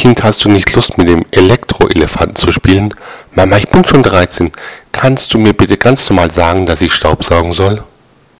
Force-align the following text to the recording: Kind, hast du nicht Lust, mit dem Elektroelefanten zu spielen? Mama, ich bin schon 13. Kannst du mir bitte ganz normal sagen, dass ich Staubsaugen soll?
Kind, 0.00 0.24
hast 0.24 0.42
du 0.46 0.48
nicht 0.48 0.72
Lust, 0.72 0.96
mit 0.96 1.08
dem 1.08 1.26
Elektroelefanten 1.30 2.34
zu 2.34 2.52
spielen? 2.52 2.94
Mama, 3.34 3.58
ich 3.58 3.68
bin 3.68 3.84
schon 3.84 4.02
13. 4.02 4.50
Kannst 4.92 5.34
du 5.34 5.38
mir 5.38 5.52
bitte 5.52 5.76
ganz 5.76 6.08
normal 6.08 6.30
sagen, 6.30 6.64
dass 6.64 6.80
ich 6.80 6.94
Staubsaugen 6.94 7.52
soll? 7.52 7.84